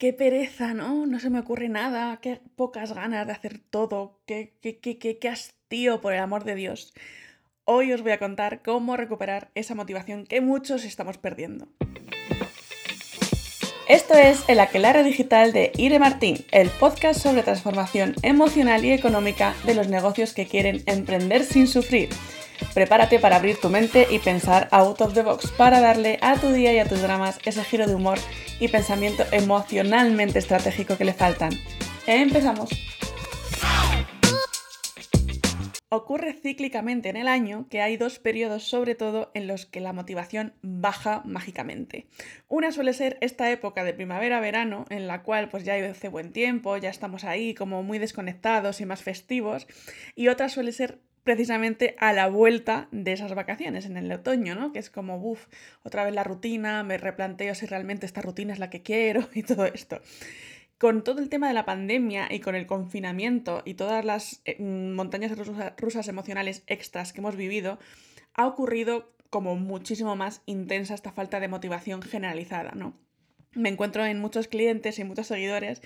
qué 0.00 0.14
pereza, 0.14 0.72
¿no? 0.72 1.04
No 1.04 1.20
se 1.20 1.28
me 1.28 1.38
ocurre 1.38 1.68
nada, 1.68 2.18
qué 2.22 2.40
pocas 2.56 2.94
ganas 2.94 3.26
de 3.26 3.34
hacer 3.34 3.58
todo, 3.58 4.18
qué, 4.26 4.54
qué, 4.62 4.78
qué, 4.78 4.96
qué, 4.96 5.28
hastío, 5.28 6.00
por 6.00 6.14
el 6.14 6.20
amor 6.20 6.44
de 6.44 6.54
Dios. 6.54 6.94
Hoy 7.66 7.92
os 7.92 8.00
voy 8.00 8.12
a 8.12 8.18
contar 8.18 8.62
cómo 8.62 8.96
recuperar 8.96 9.50
esa 9.54 9.74
motivación 9.74 10.24
que 10.24 10.40
muchos 10.40 10.86
estamos 10.86 11.18
perdiendo. 11.18 11.68
Esto 13.88 14.14
es 14.14 14.42
El 14.48 14.60
Aquelarre 14.60 15.04
Digital 15.04 15.52
de 15.52 15.70
Ire 15.76 15.98
Martín, 15.98 16.46
el 16.50 16.70
podcast 16.70 17.20
sobre 17.20 17.42
transformación 17.42 18.14
emocional 18.22 18.82
y 18.86 18.92
económica 18.92 19.54
de 19.66 19.74
los 19.74 19.88
negocios 19.88 20.32
que 20.32 20.46
quieren 20.46 20.82
emprender 20.86 21.44
sin 21.44 21.66
sufrir. 21.66 22.08
Prepárate 22.74 23.18
para 23.18 23.36
abrir 23.36 23.60
tu 23.60 23.68
mente 23.68 24.06
y 24.10 24.18
pensar 24.18 24.68
out 24.70 25.00
of 25.00 25.14
the 25.14 25.22
box 25.22 25.50
para 25.50 25.80
darle 25.80 26.18
a 26.22 26.36
tu 26.36 26.50
día 26.50 26.72
y 26.72 26.78
a 26.78 26.88
tus 26.88 27.02
dramas 27.02 27.38
ese 27.44 27.64
giro 27.64 27.86
de 27.86 27.94
humor 27.94 28.18
y 28.60 28.68
pensamiento 28.68 29.24
emocionalmente 29.32 30.38
estratégico 30.38 30.96
que 30.96 31.04
le 31.04 31.14
faltan. 31.14 31.52
Empezamos. 32.06 32.70
Ocurre 35.92 36.34
cíclicamente 36.34 37.08
en 37.08 37.16
el 37.16 37.26
año 37.26 37.66
que 37.68 37.80
hay 37.80 37.96
dos 37.96 38.20
periodos 38.20 38.62
sobre 38.62 38.94
todo 38.94 39.32
en 39.34 39.48
los 39.48 39.66
que 39.66 39.80
la 39.80 39.92
motivación 39.92 40.54
baja 40.62 41.20
mágicamente. 41.24 42.06
Una 42.46 42.70
suele 42.70 42.92
ser 42.92 43.18
esta 43.20 43.50
época 43.50 43.82
de 43.82 43.92
primavera-verano 43.92 44.84
en 44.88 45.08
la 45.08 45.24
cual 45.24 45.48
pues 45.48 45.64
ya 45.64 45.74
hace 45.74 46.08
buen 46.08 46.32
tiempo, 46.32 46.76
ya 46.76 46.90
estamos 46.90 47.24
ahí 47.24 47.54
como 47.54 47.82
muy 47.82 47.98
desconectados 47.98 48.80
y 48.80 48.86
más 48.86 49.02
festivos 49.02 49.66
y 50.14 50.28
otra 50.28 50.48
suele 50.48 50.70
ser 50.70 51.00
precisamente 51.24 51.94
a 51.98 52.12
la 52.12 52.28
vuelta 52.28 52.88
de 52.92 53.12
esas 53.12 53.34
vacaciones 53.34 53.86
en 53.86 53.96
el 53.96 54.10
otoño, 54.10 54.54
¿no? 54.54 54.72
Que 54.72 54.78
es 54.78 54.90
como, 54.90 55.16
uff, 55.16 55.46
otra 55.82 56.04
vez 56.04 56.14
la 56.14 56.24
rutina, 56.24 56.82
me 56.82 56.98
replanteo 56.98 57.54
si 57.54 57.66
realmente 57.66 58.06
esta 58.06 58.22
rutina 58.22 58.52
es 58.52 58.58
la 58.58 58.70
que 58.70 58.82
quiero 58.82 59.28
y 59.34 59.42
todo 59.42 59.66
esto. 59.66 60.00
Con 60.78 61.04
todo 61.04 61.20
el 61.20 61.28
tema 61.28 61.48
de 61.48 61.54
la 61.54 61.66
pandemia 61.66 62.32
y 62.32 62.40
con 62.40 62.54
el 62.54 62.66
confinamiento 62.66 63.62
y 63.66 63.74
todas 63.74 64.04
las 64.04 64.40
eh, 64.46 64.60
montañas 64.62 65.32
rusas 65.76 66.08
emocionales 66.08 66.62
extras 66.66 67.12
que 67.12 67.20
hemos 67.20 67.36
vivido, 67.36 67.78
ha 68.32 68.46
ocurrido 68.46 69.12
como 69.28 69.56
muchísimo 69.56 70.16
más 70.16 70.42
intensa 70.46 70.94
esta 70.94 71.12
falta 71.12 71.38
de 71.38 71.48
motivación 71.48 72.02
generalizada, 72.02 72.72
¿no? 72.72 72.94
Me 73.52 73.68
encuentro 73.68 74.06
en 74.06 74.20
muchos 74.20 74.48
clientes 74.48 74.98
y 74.98 75.04
muchos 75.04 75.26
seguidores 75.26 75.82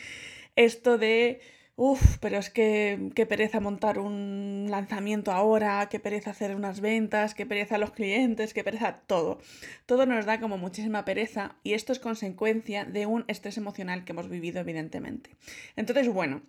esto 0.56 0.98
de 0.98 1.41
Uf, 1.77 2.19
pero 2.20 2.39
es 2.39 2.50
que 2.50 3.11
qué 3.17 3.27
pereza 3.27 3.58
montar 3.58 3.98
un 3.98 4.67
lanzamiento 4.70 5.33
ahora, 5.33 5.89
qué 5.91 5.98
pereza 5.98 6.31
hacer 6.31 6.55
unas 6.55 6.81
ventas, 6.81 7.34
qué 7.34 7.47
pereza 7.47 7.78
los 7.78 7.91
clientes, 7.91 8.55
qué 8.55 8.62
pereza 8.62 9.00
todo. 9.08 9.41
Todo 9.84 10.06
nos 10.06 10.25
da 10.25 10.39
como 10.39 10.56
muchísima 10.56 11.05
pereza 11.05 11.56
y 11.64 11.72
esto 11.72 11.92
es 11.92 11.98
consecuencia 11.98 12.84
de 12.84 13.06
un 13.06 13.25
estrés 13.27 13.56
emocional 13.56 14.05
que 14.05 14.12
hemos 14.12 14.28
vivido 14.28 14.61
evidentemente. 14.61 15.31
Entonces, 15.75 16.08
bueno, 16.08 16.42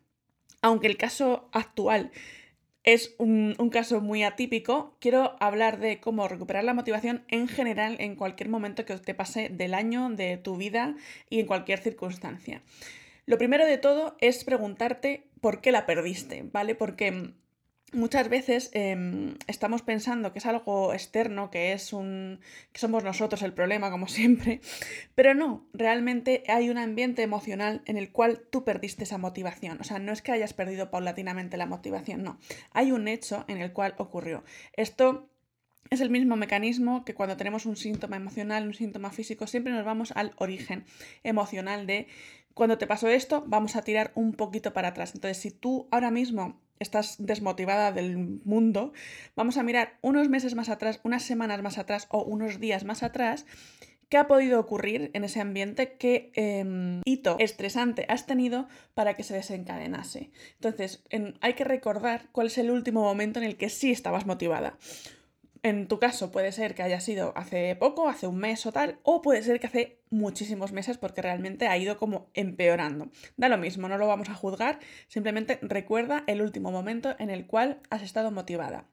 aunque 0.62 0.88
el 0.88 0.98
caso 0.98 1.50
actual 1.54 2.12
es 2.84 3.16
un, 3.18 3.56
un, 3.58 3.70
caso 3.72 4.02
muy 4.02 4.22
atípico. 4.22 4.96
Quiero 5.00 5.36
hablar 5.40 5.80
de 5.80 6.00
cómo 6.00 6.28
recuperar 6.28 6.64
la 6.64 6.76
motivación 6.76 7.24
en 7.30 7.48
general 7.48 7.96
en 8.00 8.16
cualquier 8.16 8.50
momento 8.50 8.86
que 8.86 8.96
te 9.00 9.16
pase 9.16 9.50
del 9.50 9.74
año, 9.74 10.12
de 10.12 10.38
tu 10.38 10.56
vida 10.56 10.96
y 11.32 11.40
en 11.40 11.48
cualquier 11.48 11.80
circunstancia. 11.80 12.62
Lo 13.26 13.38
primero 13.38 13.66
de 13.66 13.78
todo 13.78 14.18
es 14.20 14.44
preguntarte 14.44 15.28
por 15.42 15.62
qué 15.62 15.72
la 15.72 15.86
perdiste, 15.86 16.44
¿vale? 16.52 16.76
Porque 16.76 17.34
muchas 17.96 18.30
veces 18.30 18.70
em, 18.74 19.36
estamos 19.48 19.82
pensando 19.82 20.32
que 20.32 20.40
es 20.40 20.46
algo 20.46 20.94
externo, 20.94 21.50
que 21.50 21.74
es 21.74 21.94
un. 21.94 22.40
que 22.72 22.80
somos 22.80 23.04
nosotros 23.04 23.42
el 23.42 23.54
problema, 23.54 23.90
como 23.90 24.08
siempre. 24.08 24.62
Pero 25.16 25.34
no, 25.34 25.68
realmente 25.74 26.44
hay 26.48 26.70
un 26.70 26.78
ambiente 26.78 27.24
emocional 27.24 27.82
en 27.86 27.98
el 27.98 28.12
cual 28.12 28.42
tú 28.52 28.64
perdiste 28.64 29.04
esa 29.04 29.18
motivación. 29.18 29.80
O 29.82 29.84
sea, 29.84 30.00
no 30.00 30.12
es 30.12 30.22
que 30.22 30.32
hayas 30.32 30.54
perdido 30.54 30.92
paulatinamente 30.92 31.58
la 31.58 31.66
motivación, 31.66 32.24
no. 32.24 32.40
Hay 32.72 32.92
un 32.92 33.08
hecho 33.08 33.46
en 33.48 33.58
el 33.58 33.74
cual 33.74 33.96
ocurrió. 33.98 34.44
Esto. 34.74 35.30
Es 35.92 36.02
el 36.02 36.10
mismo 36.10 36.36
mecanismo 36.36 37.06
que 37.06 37.14
cuando 37.14 37.38
tenemos 37.38 37.68
un 37.68 37.76
síntoma 37.76 38.16
emocional, 38.16 38.66
un 38.66 38.74
síntoma 38.74 39.12
físico, 39.12 39.46
siempre 39.46 39.72
nos 39.72 39.86
vamos 39.86 40.14
al 40.16 40.34
origen 40.38 40.84
emocional 41.24 41.86
de 41.86 42.08
cuando 42.56 42.78
te 42.78 42.88
pasó 42.88 43.10
esto, 43.10 43.44
vamos 43.46 43.76
a 43.76 43.82
tirar 43.84 44.14
un 44.16 44.32
poquito 44.32 44.74
para 44.74 44.88
atrás. 44.88 45.14
Entonces, 45.14 45.38
si 45.38 45.52
tú 45.52 45.88
ahora 45.92 46.10
mismo 46.10 46.60
estás 46.80 47.18
desmotivada 47.20 47.92
del 47.92 48.18
mundo, 48.18 48.94
vamos 49.36 49.58
a 49.58 49.64
mirar 49.64 49.98
unos 50.02 50.30
meses 50.30 50.56
más 50.56 50.70
atrás, 50.70 51.02
unas 51.04 51.24
semanas 51.24 51.62
más 51.62 51.78
atrás 51.78 52.08
o 52.10 52.24
unos 52.24 52.62
días 52.62 52.86
más 52.86 53.04
atrás. 53.04 53.46
¿Qué 54.08 54.18
ha 54.18 54.28
podido 54.28 54.60
ocurrir 54.60 55.12
en 55.14 55.26
ese 55.26 55.42
ambiente? 55.42 55.98
¿Qué 55.98 56.32
em, 56.36 57.02
hito 57.04 57.36
estresante 57.40 58.06
has 58.08 58.26
tenido 58.26 58.70
para 58.94 59.16
que 59.16 59.24
se 59.24 59.34
desencadenase? 59.34 60.32
Entonces, 60.54 61.04
hay 61.42 61.54
que 61.56 61.64
recordar 61.66 62.30
cuál 62.32 62.48
es 62.48 62.58
el 62.58 62.72
último 62.72 63.02
momento 63.02 63.40
en 63.40 63.46
el 63.46 63.58
que 63.58 63.68
sí 63.70 63.92
estabas 63.92 64.26
motivada. 64.26 64.78
En 65.66 65.88
tu 65.88 65.98
caso 65.98 66.32
puede 66.32 66.52
ser 66.52 66.76
que 66.76 66.84
haya 66.84 67.00
sido 67.00 67.34
hace 67.36 67.76
poco, 67.76 68.08
hace 68.08 68.28
un 68.28 68.38
mes 68.38 68.64
o 68.68 68.72
tal, 68.72 69.00
o 69.02 69.24
puede 69.24 69.42
ser 69.42 69.60
que 69.60 69.66
hace 69.66 70.00
muchísimos 70.12 70.72
meses 70.72 71.00
porque 71.00 71.24
realmente 71.24 71.68
ha 71.68 71.76
ido 71.76 71.98
como 71.98 72.30
empeorando. 72.36 73.10
Da 73.36 73.50
lo 73.50 73.58
mismo, 73.58 73.90
no 73.90 73.98
lo 73.98 74.06
vamos 74.06 74.30
a 74.30 74.36
juzgar, 74.36 74.78
simplemente 75.08 75.58
recuerda 75.64 76.24
el 76.28 76.44
último 76.44 76.70
momento 76.70 77.16
en 77.18 77.32
el 77.32 77.48
cual 77.48 77.82
has 77.90 78.04
estado 78.04 78.30
motivada. 78.30 78.92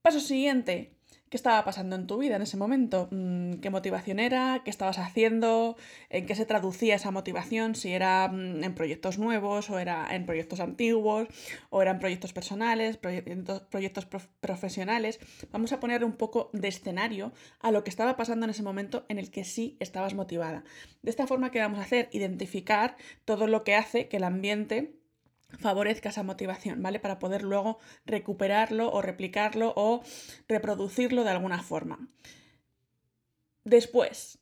Paso 0.00 0.20
siguiente, 0.20 0.95
qué 1.30 1.36
estaba 1.36 1.64
pasando 1.64 1.96
en 1.96 2.06
tu 2.06 2.18
vida 2.18 2.36
en 2.36 2.42
ese 2.42 2.56
momento, 2.56 3.08
mm, 3.10 3.54
qué 3.54 3.70
motivación 3.70 4.18
era, 4.18 4.62
qué 4.64 4.70
estabas 4.70 4.98
haciendo, 4.98 5.76
en 6.08 6.26
qué 6.26 6.34
se 6.34 6.46
traducía 6.46 6.94
esa 6.94 7.10
motivación, 7.10 7.74
si 7.74 7.92
era 7.92 8.28
mm, 8.28 8.62
en 8.62 8.74
proyectos 8.74 9.18
nuevos 9.18 9.70
o 9.70 9.78
era 9.78 10.14
en 10.14 10.26
proyectos 10.26 10.60
antiguos 10.60 11.28
o 11.70 11.82
eran 11.82 11.98
proyectos 11.98 12.32
personales, 12.32 12.96
proyectos, 12.96 14.06
profesionales. 14.40 15.18
Vamos 15.50 15.72
a 15.72 15.80
poner 15.80 16.04
un 16.04 16.12
poco 16.12 16.50
de 16.52 16.68
escenario 16.68 17.32
a 17.60 17.70
lo 17.72 17.82
que 17.82 17.90
estaba 17.90 18.16
pasando 18.16 18.44
en 18.44 18.50
ese 18.50 18.62
momento 18.62 19.04
en 19.08 19.18
el 19.18 19.30
que 19.30 19.44
sí 19.44 19.76
estabas 19.80 20.14
motivada. 20.14 20.64
De 21.02 21.10
esta 21.10 21.26
forma, 21.26 21.50
¿qué 21.50 21.60
vamos 21.60 21.78
a 21.80 21.82
hacer? 21.82 22.08
Identificar 22.12 22.96
todo 23.24 23.46
lo 23.46 23.64
que 23.64 23.74
hace 23.74 24.08
que 24.08 24.18
el 24.18 24.24
ambiente 24.24 24.94
favorezca 25.58 26.08
esa 26.08 26.22
motivación, 26.22 26.82
¿vale? 26.82 27.00
Para 27.00 27.18
poder 27.18 27.42
luego 27.42 27.78
recuperarlo 28.04 28.90
o 28.92 29.02
replicarlo 29.02 29.72
o 29.76 30.02
reproducirlo 30.48 31.24
de 31.24 31.30
alguna 31.30 31.62
forma. 31.62 32.08
Después, 33.64 34.38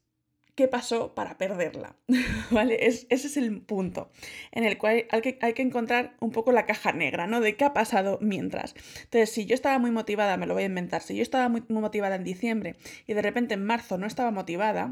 ¿qué 0.55 0.69
pasó 0.69 1.15
para 1.15 1.39
perderla? 1.39 1.97
¿Vale? 2.51 2.87
ese 2.87 3.07
es 3.11 3.37
el 3.37 3.63
punto 3.63 4.11
en 4.53 4.65
el 4.65 4.79
cual 4.79 5.07
hay 5.11 5.21
que, 5.21 5.39
hay 5.41 5.55
que, 5.55 5.63
encontrar 5.63 6.17
un 6.21 6.31
poco 6.31 6.53
la 6.53 6.67
caja 6.67 6.93
negra, 6.93 7.27
¿no? 7.27 7.41
De 7.41 7.57
qué 7.57 7.65
ha 7.65 7.73
pasado 7.73 8.19
mientras. 8.21 8.75
Entonces, 9.05 9.31
si 9.31 9.47
yo 9.47 9.55
estaba 9.55 9.79
muy 9.79 9.91
motivada, 9.91 10.37
me 10.37 10.47
lo 10.47 10.55
voy 10.55 10.65
a 10.65 10.67
inventar, 10.67 11.03
si 11.03 11.17
yo 11.17 11.23
estaba 11.23 11.49
muy 11.49 11.63
motivada 11.69 12.17
en 12.17 12.25
diciembre 12.25 12.77
y 13.07 13.15
de 13.15 13.23
repente 13.23 13.55
en 13.55 13.65
marzo 13.65 13.99
no 13.99 14.07
estaba 14.07 14.31
motivada, 14.31 14.91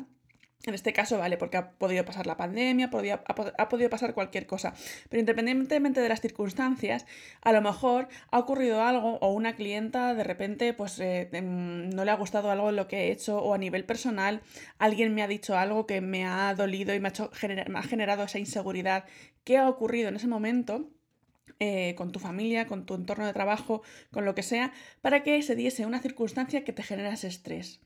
en 0.65 0.75
este 0.75 0.93
caso, 0.93 1.19
vale, 1.19 1.37
porque 1.37 1.57
ha 1.57 1.71
podido 1.73 2.05
pasar 2.05 2.27
la 2.27 2.37
pandemia, 2.37 2.87
ha, 2.87 3.69
podido 3.69 3.91
pasar 3.91 4.15
cualquier 4.15 4.47
cosa. 4.47 4.75
Pero 5.09 5.21
independientemente 5.21 6.01
de 6.01 6.09
las 6.09 6.21
circunstancias, 6.21 7.07
a 7.41 7.53
lo 7.53 7.63
mejor 7.63 8.09
ha 8.31 8.39
ocurrido 8.39 8.83
algo 8.83 9.19
o 9.21 9.33
una 9.33 9.57
clienta 9.57 10.15
de 10.15 10.25
repente 10.25 10.73
pues 10.73 10.99
eh, 11.01 11.29
em, 11.33 11.91
no 11.91 12.05
le 12.05 12.11
ha 12.11 12.17
gustado 12.17 12.51
algo 12.51 12.71
en 12.71 12.77
lo 12.77 12.89
que 12.89 13.09
he 13.09 13.13
hecho 13.13 13.39
o 13.39 13.55
a 13.55 13.59
nivel 13.59 13.85
personal 13.85 14.43
alguien 14.79 15.15
me 15.15 15.23
ha 15.23 15.29
dicho 15.29 15.57
algo 15.57 15.87
que 15.87 16.01
me 16.01 16.25
ha 16.25 16.55
dolido 16.55 16.95
y 16.95 17.01
me 17.01 17.09
ha, 17.09 17.11
hecho, 17.11 17.31
me 17.69 17.79
ha 17.79 17.83
generado 17.83 18.25
esa 18.25 18.39
inseguridad. 18.39 19.05
¿Qué 19.45 19.59
ha 19.59 19.69
ocurrido 19.69 20.09
en 20.09 20.17
ese 20.17 20.29
momento? 20.29 20.91
Eh, 21.59 21.95
con 21.97 22.11
tu 22.11 22.19
familia, 22.19 22.67
con 22.67 22.87
tu 22.87 22.95
entorno 22.95 23.27
de 23.27 23.33
trabajo, 23.33 23.83
con 24.11 24.25
lo 24.25 24.35
que 24.35 24.43
sea, 24.43 24.73
para 25.01 25.23
que 25.23 25.41
se 25.43 25.55
diese 25.55 25.87
una 25.87 26.01
circunstancia 26.01 26.65
que 26.65 26.73
te 26.73 26.83
genera 26.83 27.13
ese 27.13 27.29
estrés. 27.29 27.81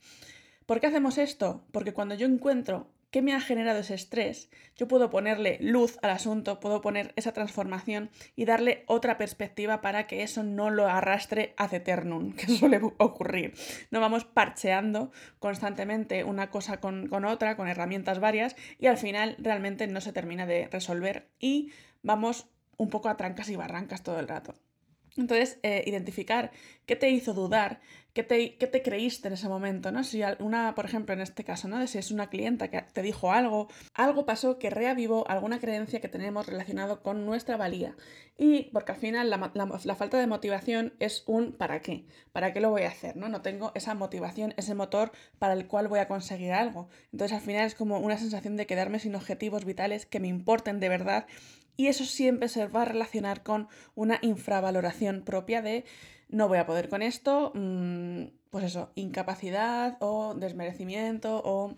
¿Por 0.67 0.81
qué 0.81 0.87
hacemos 0.87 1.17
esto? 1.17 1.63
Porque 1.71 1.93
cuando 1.93 2.13
yo 2.13 2.27
encuentro 2.27 2.91
qué 3.09 3.21
me 3.21 3.33
ha 3.33 3.39
generado 3.39 3.79
ese 3.79 3.93
estrés, 3.93 4.51
yo 4.75 4.89
puedo 4.89 5.09
ponerle 5.09 5.57
luz 5.61 5.97
al 6.01 6.09
asunto, 6.09 6.59
puedo 6.59 6.81
poner 6.81 7.13
esa 7.15 7.31
transformación 7.31 8.09
y 8.35 8.43
darle 8.43 8.83
otra 8.85 9.17
perspectiva 9.17 9.79
para 9.79 10.07
que 10.07 10.23
eso 10.23 10.43
no 10.43 10.69
lo 10.69 10.85
arrastre 10.85 11.53
ad 11.55 11.73
eternum, 11.73 12.33
que 12.35 12.47
suele 12.47 12.81
ocurrir. 12.97 13.53
No 13.91 14.01
vamos 14.01 14.25
parcheando 14.25 15.13
constantemente 15.39 16.25
una 16.25 16.49
cosa 16.49 16.81
con, 16.81 17.09
otra, 17.23 17.55
con 17.55 17.69
herramientas 17.69 18.19
varias, 18.19 18.57
y 18.77 18.87
al 18.87 18.97
final 18.97 19.37
realmente 19.39 19.87
no 19.87 20.01
se 20.01 20.11
termina 20.11 20.45
de 20.45 20.67
resolver 20.67 21.29
y 21.39 21.71
vamos 22.03 22.49
un 22.75 22.89
poco 22.89 23.07
a 23.07 23.15
trancas 23.15 23.47
y 23.47 23.55
barrancas 23.55 24.03
todo 24.03 24.19
el 24.19 24.27
rato. 24.27 24.53
Entonces, 25.17 25.59
eh, 25.63 25.83
identificar 25.85 26.51
qué 26.85 26.95
te 26.95 27.09
hizo 27.09 27.33
dudar, 27.33 27.81
¿Qué 28.17 28.23
te, 28.23 28.49
te, 28.49 28.81
creíste 28.81 29.27
en 29.27 29.35
ese 29.35 29.47
momento? 29.47 29.91
¿no? 29.91 30.03
Si 30.03 30.23
una, 30.39 30.73
por 30.73 30.85
ejemplo, 30.85 31.13
en 31.13 31.21
este 31.21 31.43
caso, 31.43 31.67
¿no? 31.67 31.85
Si 31.85 31.99
es 31.99 32.09
una 32.09 32.31
clienta 32.31 32.71
que 32.71 32.81
te 32.81 33.03
dijo 33.03 33.31
algo, 33.31 33.67
algo 33.93 34.25
pasó 34.25 34.57
que 34.57 34.71
reavivó 34.71 35.29
alguna 35.29 35.59
creencia 35.59 36.01
que 36.01 36.07
tenemos 36.07 36.47
relacionado 36.47 37.03
con 37.03 37.27
nuestra 37.27 37.57
valía. 37.57 37.95
Y 38.35 38.71
porque 38.73 38.93
al 38.93 38.97
final 38.97 39.29
la, 39.29 39.51
la, 39.53 39.95
falta 39.95 40.17
de 40.17 40.25
motivación 40.25 40.93
es 40.97 41.25
un 41.27 41.51
¿para 41.51 41.83
qué? 41.83 42.07
¿Para 42.31 42.53
qué 42.53 42.59
lo 42.59 42.71
voy 42.71 42.81
a 42.81 42.87
hacer? 42.87 43.15
¿no? 43.15 43.29
no 43.29 43.43
tengo 43.43 43.71
esa 43.75 43.93
motivación, 43.93 44.55
ese 44.57 44.73
motor 44.73 45.11
para 45.37 45.53
el 45.53 45.67
cual 45.67 45.87
voy 45.87 45.99
a 45.99 46.07
conseguir 46.07 46.53
algo. 46.53 46.89
Entonces 47.11 47.37
al 47.37 47.43
final 47.43 47.67
es 47.67 47.75
como 47.75 47.99
una 47.99 48.17
sensación 48.17 48.57
de 48.57 48.65
quedarme 48.65 48.97
sin 48.97 49.13
objetivos 49.13 49.63
vitales 49.63 50.07
que 50.07 50.19
me 50.19 50.27
importen 50.27 50.79
de 50.79 50.89
verdad 50.89 51.27
y 51.77 51.87
eso 51.87 52.03
siempre 52.03 52.49
se 52.49 52.67
va 52.67 52.81
a 52.81 52.85
relacionar 52.85 53.43
con 53.43 53.69
una 53.95 54.19
infravaloración 54.21 55.21
propia 55.23 55.61
de 55.61 55.85
no 56.27 56.47
voy 56.47 56.57
a 56.57 56.65
poder 56.65 56.89
con 56.89 57.01
esto, 57.01 57.51
mm, 57.53 58.23
pues 58.49 58.65
eso, 58.65 58.91
incapacidad 58.95 59.97
o 60.01 60.33
desmerecimiento 60.33 61.41
o 61.45 61.77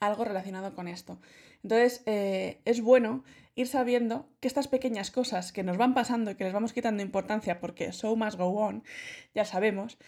algo 0.00 0.24
relacionado 0.24 0.74
con 0.74 0.88
esto. 0.88 1.20
Entonces, 1.62 2.02
eh, 2.06 2.60
es 2.64 2.80
bueno 2.80 3.24
ir 3.54 3.66
sabiendo 3.66 4.28
que 4.40 4.48
estas 4.48 4.68
pequeñas 4.68 5.10
cosas 5.10 5.52
que 5.52 5.64
nos 5.64 5.76
van 5.76 5.94
pasando 5.94 6.30
y 6.30 6.34
que 6.36 6.44
les 6.44 6.52
vamos 6.52 6.72
quitando 6.72 7.02
importancia 7.02 7.60
porque 7.60 7.92
so 7.92 8.16
must 8.16 8.38
go 8.38 8.46
on, 8.46 8.84
ya 9.34 9.44
sabemos, 9.44 9.98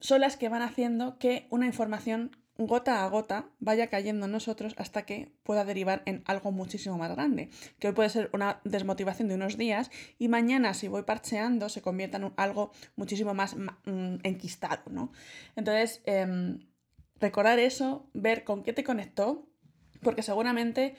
son 0.00 0.20
las 0.20 0.36
que 0.36 0.48
van 0.48 0.62
haciendo 0.62 1.18
que 1.18 1.46
una 1.50 1.66
información 1.66 2.36
gota 2.56 3.04
a 3.04 3.08
gota 3.08 3.46
vaya 3.58 3.88
cayendo 3.88 4.26
en 4.26 4.32
nosotros 4.32 4.74
hasta 4.76 5.02
que 5.02 5.32
pueda 5.42 5.64
derivar 5.64 6.02
en 6.06 6.22
algo 6.26 6.52
muchísimo 6.52 6.96
más 6.98 7.10
grande, 7.10 7.50
que 7.78 7.88
hoy 7.88 7.94
puede 7.94 8.10
ser 8.10 8.30
una 8.32 8.60
desmotivación 8.64 9.28
de 9.28 9.34
unos 9.34 9.56
días 9.56 9.90
y 10.18 10.28
mañana 10.28 10.74
si 10.74 10.88
voy 10.88 11.02
parcheando 11.02 11.68
se 11.68 11.82
convierta 11.82 12.18
en 12.18 12.32
algo 12.36 12.70
muchísimo 12.96 13.34
más 13.34 13.56
mm, 13.56 14.16
enquistado, 14.22 14.82
¿no? 14.90 15.12
Entonces, 15.56 16.00
em, 16.04 16.60
recordar 17.20 17.58
eso, 17.58 18.08
ver 18.12 18.44
con 18.44 18.62
qué 18.62 18.72
te 18.72 18.84
conectó, 18.84 19.48
porque 20.02 20.22
seguramente 20.22 20.94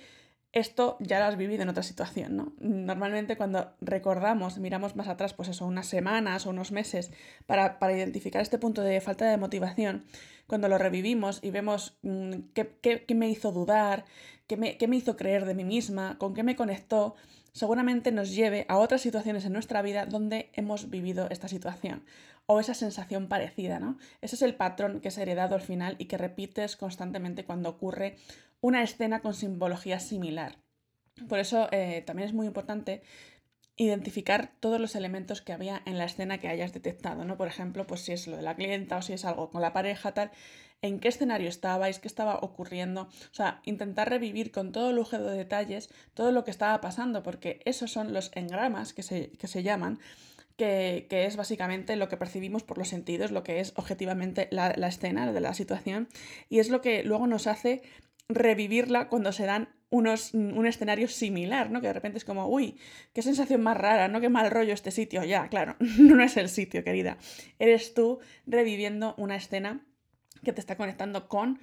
esto 0.55 0.95
ya 1.01 1.19
lo 1.19 1.25
has 1.25 1.35
vivido 1.35 1.63
en 1.63 1.69
otra 1.69 1.83
situación, 1.83 2.37
¿no? 2.37 2.53
Normalmente 2.59 3.35
cuando 3.35 3.73
recordamos, 3.81 4.57
miramos 4.57 4.95
más 4.95 5.09
atrás, 5.09 5.33
pues 5.33 5.49
eso, 5.49 5.65
unas 5.65 5.85
semanas 5.85 6.45
o 6.45 6.49
unos 6.49 6.71
meses 6.71 7.11
para, 7.45 7.77
identificar 7.91 8.41
este 8.41 8.57
punto 8.57 8.81
de 8.81 9.01
falta 9.01 9.29
de 9.29 9.35
motivación, 9.35 10.05
cuando 10.47 10.69
lo 10.69 10.77
revivimos 10.77 11.39
y 11.43 11.51
vemos 11.51 11.97
mm, 12.03 12.35
qué, 12.53 13.05
me 13.13 13.29
hizo 13.29 13.51
dudar, 13.51 14.05
qué 14.47 14.55
me, 14.55 14.77
qué 14.77 14.87
me 14.87 14.95
hizo 14.95 15.17
creer 15.17 15.43
de 15.43 15.55
mí 15.55 15.65
misma, 15.65 16.17
con 16.17 16.33
qué 16.33 16.43
me 16.43 16.55
conectó, 16.55 17.15
seguramente 17.51 18.13
nos 18.13 18.33
lleve 18.33 18.65
a 18.69 18.77
otras 18.77 19.01
situaciones 19.01 19.43
en 19.43 19.51
nuestra 19.51 19.81
vida 19.81 20.05
donde 20.05 20.51
hemos 20.53 20.89
vivido 20.89 21.27
esta 21.31 21.49
situación 21.49 22.05
o 22.45 22.61
esa 22.61 22.75
sensación 22.75 23.27
parecida, 23.27 23.79
¿no? 23.79 23.97
Ese 24.21 24.35
es 24.35 24.41
el 24.41 24.55
patrón 24.55 25.01
que 25.01 25.09
es 25.09 25.17
heredado 25.17 25.55
al 25.55 25.61
final 25.61 25.95
y 25.97 26.05
que 26.05 26.17
repites 26.17 26.77
constantemente 26.77 27.43
cuando 27.43 27.69
ocurre 27.69 28.15
una 28.65 28.81
escena 28.81 29.21
con 29.21 29.35
simbología 29.35 29.99
similar. 29.99 30.57
Por 31.29 31.37
eso 31.37 31.67
eh, 31.71 32.01
también 32.03 32.27
es 32.29 32.33
muy 32.33 32.47
importante 32.47 33.03
identificar 33.77 34.53
todos 34.59 34.81
los 34.81 34.95
elementos 34.95 35.43
que 35.43 35.53
había 35.53 35.83
en 35.85 35.99
la 35.99 36.05
escena 36.05 36.39
que 36.39 36.47
hayas 36.47 36.73
detectado, 36.73 37.25
¿no? 37.25 37.37
Por 37.37 37.47
ejemplo, 37.47 37.85
pues 37.85 38.01
si 38.01 38.13
es 38.13 38.25
lo 38.25 38.37
de 38.37 38.41
la 38.41 38.55
clienta 38.55 38.97
o 38.97 39.03
si 39.03 39.13
es 39.13 39.23
algo 39.23 39.51
con 39.51 39.61
la 39.61 39.71
pareja, 39.71 40.15
tal, 40.15 40.31
en 40.81 40.99
qué 40.99 41.09
escenario 41.09 41.47
estabais, 41.47 41.99
qué 41.99 42.07
estaba 42.07 42.39
ocurriendo, 42.39 43.03
o 43.03 43.33
sea, 43.33 43.61
intentar 43.65 44.09
revivir 44.09 44.51
con 44.51 44.71
todo 44.71 44.91
lujo 44.93 45.19
de 45.19 45.37
detalles 45.37 45.89
todo 46.15 46.31
lo 46.31 46.43
que 46.43 46.51
estaba 46.51 46.81
pasando, 46.81 47.21
porque 47.21 47.59
esos 47.65 47.91
son 47.91 48.13
los 48.13 48.31
engramas 48.33 48.93
que 48.93 49.03
se, 49.03 49.29
que 49.33 49.47
se 49.47 49.61
llaman, 49.61 49.99
que, 50.57 51.05
es 51.11 51.35
básicamente 51.35 51.97
lo 51.97 52.09
que 52.09 52.17
percibimos 52.17 52.63
por 52.63 52.79
los 52.79 52.87
sentidos, 52.87 53.29
lo 53.29 53.43
que 53.43 53.59
es 53.59 53.73
objetivamente 53.75 54.47
la, 54.51 54.73
la 54.75 54.87
escena 54.87 55.31
de 55.31 55.39
la 55.39 55.53
situación, 55.53 56.07
y 56.49 56.59
es 56.59 56.69
lo 56.69 56.81
que 56.81 57.03
luego 57.03 57.27
nos 57.27 57.45
hace 57.45 57.83
revivirla 58.29 59.07
cuando 59.09 59.31
se 59.31 59.45
dan 59.45 59.69
unos, 59.89 60.33
un 60.33 60.65
escenario 60.65 61.07
similar, 61.07 61.69
¿no? 61.69 61.79
Que 61.79 61.87
de 61.87 61.93
repente 61.93 62.17
es 62.17 62.25
como, 62.25 62.47
uy, 62.47 62.77
qué 63.13 63.21
sensación 63.21 63.61
más 63.61 63.77
rara, 63.77 64.07
¿no? 64.07 64.19
Qué 64.19 64.29
mal 64.29 64.51
rollo 64.51 64.73
este 64.73 64.91
sitio. 64.91 65.23
Ya, 65.23 65.47
claro, 65.49 65.75
no 65.99 66.23
es 66.23 66.37
el 66.37 66.49
sitio, 66.49 66.83
querida. 66.83 67.17
Eres 67.59 67.93
tú 67.93 68.19
reviviendo 68.45 69.15
una 69.17 69.35
escena 69.35 69.85
que 70.43 70.53
te 70.53 70.59
está 70.59 70.75
conectando 70.75 71.27
con 71.27 71.59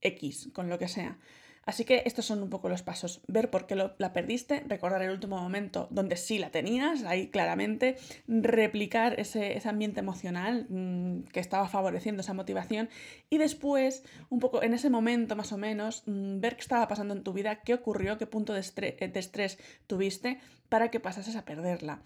X, 0.00 0.50
con 0.52 0.68
lo 0.68 0.78
que 0.78 0.88
sea. 0.88 1.18
Así 1.66 1.84
que 1.84 2.02
estos 2.06 2.24
son 2.24 2.42
un 2.42 2.48
poco 2.48 2.68
los 2.68 2.82
pasos. 2.82 3.20
Ver 3.28 3.50
por 3.50 3.66
qué 3.66 3.76
la 3.76 4.12
perdiste, 4.12 4.64
recordar 4.66 5.02
el 5.02 5.10
último 5.10 5.38
momento 5.38 5.88
donde 5.90 6.16
sí 6.16 6.38
la 6.38 6.50
tenías, 6.50 7.04
ahí 7.04 7.28
claramente, 7.28 7.96
replicar 8.26 9.20
ese, 9.20 9.60
ambiente 9.68 10.00
emocional 10.00 10.66
mm, 10.68 11.24
que 11.32 11.40
estaba 11.40 11.68
favoreciendo 11.68 12.22
esa 12.22 12.32
motivación 12.32 12.88
y 13.28 13.38
después, 13.38 14.04
un 14.30 14.40
poco 14.40 14.62
en 14.62 14.72
ese 14.72 14.88
momento 14.88 15.36
más 15.36 15.52
o 15.52 15.58
menos, 15.58 16.02
mm, 16.06 16.40
ver 16.40 16.56
qué 16.56 16.62
estaba 16.62 16.88
pasando 16.88 17.14
en 17.14 17.22
tu 17.22 17.32
vida, 17.34 17.60
qué 17.62 17.74
ocurrió, 17.74 18.16
qué 18.16 18.26
punto 18.26 18.54
de 18.54 18.60
estrés, 18.60 18.96
de 18.98 19.20
estrés 19.20 19.58
tuviste 19.86 20.40
para 20.70 20.90
que 20.90 20.98
pasases 20.98 21.36
a 21.36 21.44
perderla. 21.44 22.02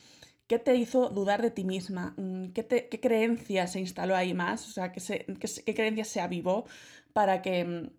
¿Qué 0.49 0.59
te 0.59 0.75
hizo 0.75 1.09
dudar 1.09 1.41
de 1.41 1.51
ti 1.51 1.65
misma? 1.65 2.15
Mm, 2.17 2.49
¿Qué, 2.49 2.67
qué 2.67 3.01
creencia 3.01 3.67
se 3.69 3.81
instaló 3.81 4.17
ahí 4.17 4.35
más? 4.35 4.69
O 4.69 4.73
sea, 4.73 4.93
¿qué, 4.93 5.01
qué, 5.01 5.49
qué 5.65 5.75
creencia 5.75 6.05
se 6.05 6.21
avivó 6.21 6.67
para 7.13 7.41
que 7.41 7.91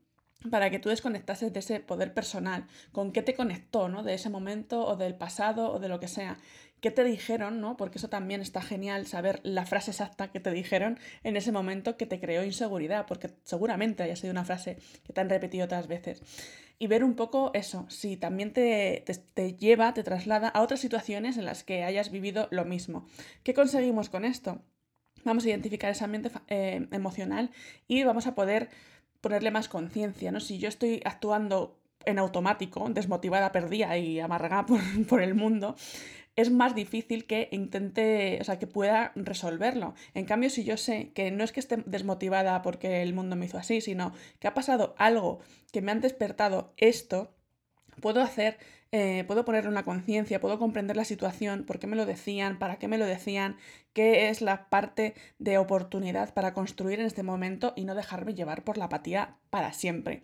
para 0.49 0.69
que 0.69 0.79
tú 0.79 0.89
desconectases 0.89 1.53
de 1.53 1.59
ese 1.59 1.79
poder 1.79 2.13
personal, 2.13 2.67
con 2.91 3.11
qué 3.11 3.21
te 3.21 3.35
conectó, 3.35 3.89
¿no? 3.89 4.03
De 4.03 4.13
ese 4.13 4.29
momento 4.29 4.85
o 4.85 4.95
del 4.95 5.15
pasado 5.15 5.71
o 5.73 5.79
de 5.79 5.89
lo 5.89 5.99
que 5.99 6.07
sea. 6.07 6.37
¿Qué 6.81 6.91
te 6.91 7.03
dijeron, 7.03 7.61
no? 7.61 7.77
Porque 7.77 7.97
eso 7.97 8.09
también 8.09 8.41
está 8.41 8.61
genial, 8.61 9.07
saber 9.07 9.39
la 9.43 9.65
frase 9.65 9.91
exacta 9.91 10.27
que 10.27 10.39
te 10.39 10.51
dijeron 10.51 10.99
en 11.23 11.35
ese 11.35 11.51
momento 11.51 11.97
que 11.97 12.05
te 12.05 12.19
creó 12.19 12.43
inseguridad, 12.43 13.05
porque 13.07 13.31
seguramente 13.43 14.03
haya 14.03 14.15
sido 14.15 14.31
una 14.31 14.45
frase 14.45 14.77
que 15.03 15.13
te 15.13 15.21
han 15.21 15.29
repetido 15.29 15.65
otras 15.65 15.87
veces. 15.87 16.21
Y 16.77 16.87
ver 16.87 17.03
un 17.03 17.15
poco 17.15 17.51
eso, 17.53 17.85
si 17.89 18.17
también 18.17 18.51
te, 18.51 19.03
te, 19.33 19.53
lleva, 19.53 19.93
te 19.93 20.03
traslada 20.03 20.49
a 20.49 20.61
otras 20.61 20.79
situaciones 20.79 21.37
en 21.37 21.45
las 21.45 21.63
que 21.63 21.83
hayas 21.83 22.11
vivido 22.11 22.49
lo 22.51 22.65
mismo. 22.65 23.07
¿Qué 23.43 23.53
conseguimos 23.53 24.09
con 24.09 24.25
esto? 24.25 24.61
Vamos 25.23 25.45
a 25.45 25.49
identificar 25.49 25.89
ese 25.89 26.03
ambiente 26.03 26.29
eh, 26.49 26.87
emocional 26.91 27.49
y 27.87 28.03
vamos 28.03 28.27
a 28.27 28.35
poder 28.35 28.69
ponerle 29.25 29.49
más 29.49 29.67
conciencia, 29.69 30.31
¿no? 30.31 30.39
Si 30.39 30.59
yo 30.59 30.69
estoy 30.69 31.01
actuando 31.03 31.79
en 32.05 32.19
automático, 32.19 32.87
desmotivada, 32.91 33.51
perdida 33.51 33.97
y 33.97 34.19
amargada 34.19 34.65
por, 34.67 34.79
por, 35.07 35.19
el 35.19 35.33
mundo, 35.33 35.75
es 36.35 36.51
más 36.51 36.75
difícil 36.75 37.25
que 37.25 37.49
intente, 37.51 38.37
o 38.39 38.43
sea, 38.43 38.59
que 38.59 38.67
pueda 38.67 39.13
resolverlo. 39.15 39.95
En 40.13 40.25
cambio, 40.25 40.51
si 40.51 40.63
yo 40.63 40.77
sé 40.77 41.09
que 41.15 41.31
no 41.31 41.43
es 41.43 41.51
que 41.51 41.59
esté 41.59 41.77
desmotivada 41.87 42.61
porque 42.61 43.01
el 43.01 43.15
mundo 43.15 43.35
me 43.35 43.47
hizo 43.47 43.57
así, 43.57 43.81
sino 43.81 44.13
que 44.37 44.47
ha 44.47 44.53
pasado 44.53 44.93
algo 44.99 45.39
que 45.71 45.81
me 45.81 45.91
han 45.91 46.01
despertado 46.01 46.75
esto, 46.77 47.33
puedo 48.01 48.21
hacer, 48.21 48.59
eh, 48.91 49.23
puedo 49.27 49.45
ponerle 49.45 49.69
una 49.69 49.83
conciencia, 49.83 50.39
puedo 50.39 50.59
comprender 50.59 50.95
la 50.95 51.05
situación, 51.05 51.65
por 51.65 51.79
qué 51.79 51.87
me 51.87 51.95
lo 51.95 52.05
decían, 52.05 52.59
para 52.59 52.77
qué 52.77 52.87
me 52.87 52.97
lo 52.97 53.05
decían, 53.05 53.57
qué 53.93 54.29
es 54.29 54.41
la 54.41 54.69
parte 54.69 55.15
de 55.39 55.57
oportunidad 55.57 56.33
para 56.33 56.53
construir 56.53 56.99
en 56.99 57.05
este 57.05 57.23
momento 57.23 57.73
y 57.75 57.85
no 57.85 57.95
dejarme 57.95 58.33
llevar 58.33 58.63
por 58.63 58.77
la 58.77 58.85
apatía 58.85 59.37
para 59.49 59.73
siempre. 59.73 60.23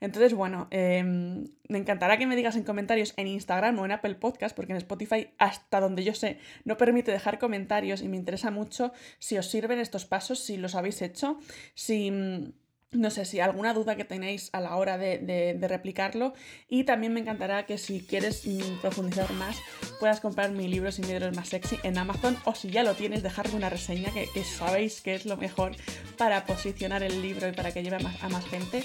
Entonces, 0.00 0.34
bueno, 0.34 0.68
em, 0.70 1.48
me 1.68 1.78
encantará 1.78 2.18
que 2.18 2.26
me 2.26 2.36
digas 2.36 2.56
en 2.56 2.64
comentarios 2.64 3.14
en 3.16 3.26
Instagram 3.28 3.78
o 3.78 3.84
en 3.84 3.92
Apple 3.92 4.16
Podcast, 4.16 4.54
porque 4.54 4.72
en 4.72 4.78
Spotify, 4.78 5.30
hasta 5.38 5.80
donde 5.80 6.04
yo 6.04 6.14
sé, 6.14 6.38
no 6.64 6.76
permite 6.76 7.10
dejar 7.10 7.38
comentarios 7.38 8.02
y 8.02 8.08
me 8.08 8.16
interesa 8.16 8.50
mucho 8.50 8.92
si 9.18 9.38
os 9.38 9.50
sirven 9.50 9.78
estos 9.78 10.04
pasos, 10.04 10.40
si 10.40 10.58
los 10.58 10.74
habéis 10.74 11.00
hecho, 11.02 11.38
si 11.74 12.52
no 12.92 13.10
sé 13.10 13.24
si 13.24 13.40
alguna 13.40 13.74
duda 13.74 13.96
que 13.96 14.04
tenéis 14.04 14.48
a 14.52 14.60
la 14.60 14.76
hora 14.76 14.96
de, 14.98 15.58
replicarlo 15.66 16.34
y 16.68 16.84
también 16.84 17.12
me 17.12 17.20
encantará 17.20 17.66
que 17.66 17.78
si 17.78 18.00
quieres 18.00 18.46
mm, 18.46 18.80
profundizar 18.80 19.32
más 19.34 19.56
puedas 19.98 20.20
comprar 20.20 20.52
mi 20.52 20.68
libro 20.68 20.92
Sin 20.92 21.06
Miedo 21.06 21.30
más 21.32 21.48
sexy 21.48 21.78
en 21.82 21.98
Amazon 21.98 22.36
o 22.44 22.54
si 22.54 22.70
ya 22.70 22.82
lo 22.82 22.94
tienes 22.94 23.22
dejarme 23.22 23.56
una 23.56 23.68
reseña 23.68 24.10
que, 24.12 24.44
sabéis 24.44 25.00
que 25.00 25.14
es 25.14 25.26
lo 25.26 25.36
mejor 25.36 25.72
para 26.16 26.46
posicionar 26.46 27.02
el 27.02 27.20
libro 27.20 27.48
y 27.48 27.52
para 27.52 27.72
que 27.72 27.82
lleve 27.82 27.96
a 27.96 28.00
más, 28.00 28.22
a 28.22 28.28
más 28.28 28.46
gente. 28.46 28.84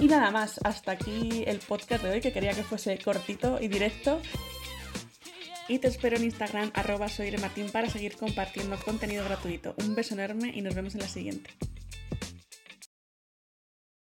Y 0.00 0.06
nada 0.06 0.30
más, 0.30 0.58
hasta 0.64 0.92
aquí 0.92 1.44
el 1.46 1.58
podcast 1.58 2.02
de 2.02 2.10
hoy 2.10 2.20
que 2.20 2.32
quería 2.32 2.52
que 2.52 2.64
fuese 2.64 2.98
cortito 2.98 3.58
y 3.60 3.68
directo 3.68 4.20
y 5.68 5.78
te 5.78 5.88
espero 5.88 6.16
en 6.16 6.24
Instagram 6.24 6.70
arroba 6.74 7.06
para 7.72 7.90
seguir 7.90 8.16
compartiendo 8.16 8.76
contenido 8.78 9.24
gratuito. 9.24 9.74
Un 9.78 9.94
beso 9.94 10.14
enorme 10.14 10.52
y 10.54 10.62
nos 10.62 10.74
vemos 10.74 10.94
en 10.94 11.00
la 11.00 11.08
siguiente. 11.08 11.50